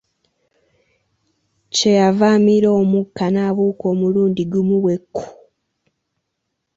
Kye 1.73 1.91
yava 1.99 2.25
amira 2.35 2.69
omukka 2.81 3.25
n'abuuka 3.29 3.83
omulundi 3.93 4.41
gumu 4.51 4.75
bwe 4.83 4.95
kku! 5.01 5.25